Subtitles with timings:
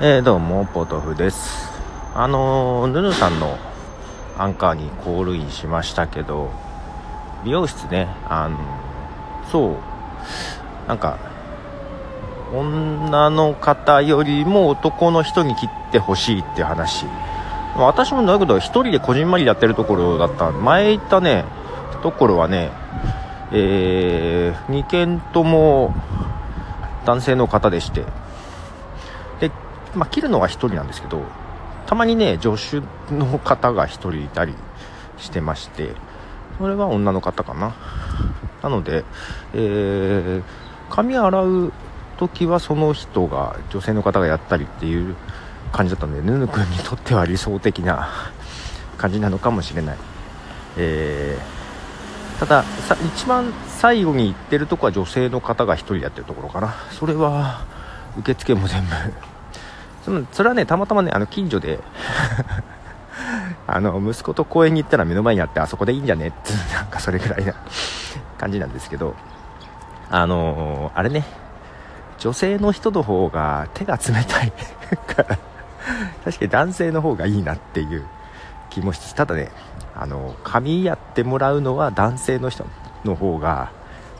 [0.00, 1.72] えー、どうもポトフです。
[2.14, 3.58] あのー、ヌヌさんの
[4.38, 6.52] アンカーにコールインしましたけど
[7.44, 8.58] 美容室ねあの
[9.50, 9.76] そう
[10.86, 11.18] なんか
[12.54, 17.04] 女の方よりも男の人に切ってほしいっていう話。
[17.76, 20.52] 私もだけど1人でこじんまりやってるところだった。
[20.52, 21.44] 前行ったね
[22.04, 22.70] ところはね
[23.50, 25.92] えー、2軒とも
[27.04, 28.04] 男性の方でして。
[29.98, 31.22] まあ、切るのは1人なんですけど
[31.86, 32.80] たまにね助手
[33.14, 34.54] の方が1人いたり
[35.18, 35.92] してまして
[36.58, 37.74] それは女の方かな。
[38.62, 39.04] なので、
[39.54, 40.42] えー、
[40.90, 41.72] 髪洗う
[42.18, 45.14] 時はその人が女性の方がやったりっていう
[45.70, 48.08] 感じだったのでヌヌ君にとっては理想的な
[48.96, 49.98] 感じなのかもしれない、
[50.76, 52.64] えー、ただ
[53.14, 56.74] 一番最後に行ってるとこは女性の方が1人やってるところかな。
[56.90, 57.64] それは
[58.18, 58.90] 受付も全部
[60.08, 61.78] そのそれはねたまたまねあの近所で
[63.66, 67.54] あの息子と公園に行ったら目の前にあってあそこでいいんじゃねってなんかそれぐらいな
[68.38, 69.14] 感じなんですけど
[70.08, 71.26] あのー、あれね
[72.18, 74.50] 女性の人の方が手が冷たい
[75.14, 75.38] から
[76.24, 78.06] 確かに男性の方がいいなっていう
[78.70, 79.50] 気もしつつただね
[79.94, 82.64] あの髪やってもらうのは男性の人
[83.04, 83.72] の方が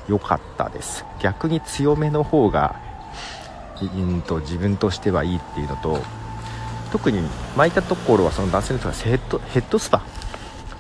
[0.07, 1.07] 良かったです。
[1.21, 2.88] 逆に強めの方が
[3.87, 6.03] んと自分としてはいいっていうのと
[6.93, 7.21] 特に
[7.57, 10.03] 巻いたところはその男性の人がヘッドヘッドスパ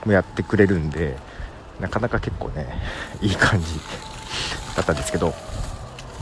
[0.05, 1.16] もやってくれるんで
[1.80, 2.66] なかなか結構ね
[3.20, 3.80] いい感じ
[4.77, 5.34] だったんですけど、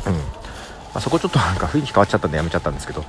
[0.06, 0.12] うん。
[0.12, 0.20] ま
[0.94, 3.04] あ、そこちょっと なんか雰囲気変わっちゃったんでやめちゃったんですけど、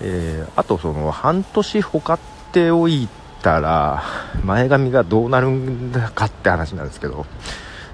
[0.00, 2.18] えー、あとその半年ほかっ
[2.52, 3.08] ておい
[3.42, 4.02] たら
[4.44, 7.26] 前髪がどうなるんだかって話なんですけど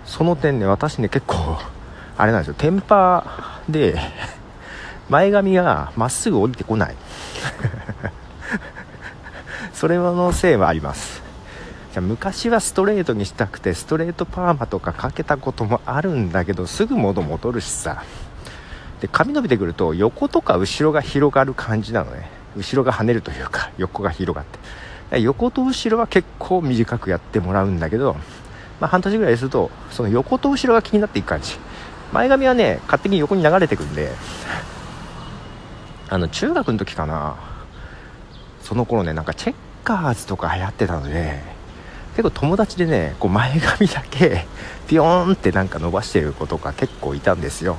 [0.04, 1.58] その点ね私ね結構
[2.19, 2.54] あれなんですよ。
[2.54, 3.24] テンパ
[3.69, 3.98] で
[5.12, 6.96] 前髪がまっすぐ降りてこない。
[9.74, 11.20] それのせいはあります。
[11.92, 18.04] じゃ昔はストレートにしたくてストレートパーマとかかけたこともあるんだけどすぐ元戻るしさ。
[19.03, 22.31] で髪伸びてくると横とか後ろが広がる感じなのね。
[22.56, 24.44] 後ろが跳ねるというか横が広がっ
[25.10, 25.20] て。
[25.20, 28.16] 横と後ろは結構短くやってもらうんだけど、
[28.81, 31.58] まあ、半年ぐらいするとその横と後ろが気になっていく感じ。
[32.14, 34.10] 前髪はね勝手に横に流れてくんで
[36.12, 37.37] あの中学の時かな。
[38.61, 41.41] その頃ねなんかチェッカーズとか流行ってたので
[42.11, 44.45] 結構友達でねこう前髪だけ
[44.87, 47.78] ピヨーンってなんか伸ばしてる子とか結構いたんですよ。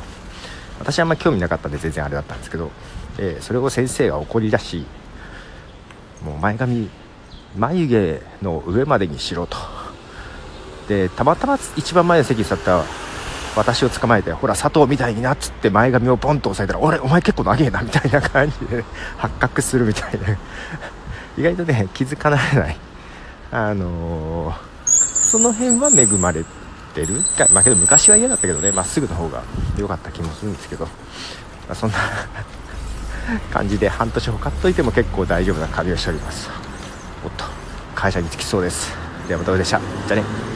[0.80, 2.72] 私あんま興味なかったんで全然あれだったんですけど、
[3.20, 4.84] え、それを先生が怒り出し
[6.26, 6.90] もう前髪
[7.56, 9.58] 眉毛の上までにしろと。
[10.88, 12.84] でたまたま一番前の席に座った
[13.56, 18.84] 私を捕まえてほら佐藤みたいになっつって前髪をポンと押さえたら俺お前結構長えなみたいな感じで
[19.18, 20.38] 発覚するみたいな。
[21.38, 22.78] 意外とね気づかなれない。
[23.52, 24.56] あのー、
[24.86, 26.44] その辺は恵まれ
[26.96, 27.24] てる。
[27.38, 28.72] かまあけど昔は嫌だったけどね。
[28.72, 29.44] まっすぐの方が
[29.78, 30.92] 良かった気もするんですけど、ま
[31.72, 31.98] あ、そんな
[33.54, 36.50] 感じで半年ほかっといても結構大丈夫な髪をしております。
[37.24, 37.46] おっと
[37.96, 38.92] 会社に着きそうです。
[39.28, 40.54] ではまたおでしたじゃあね。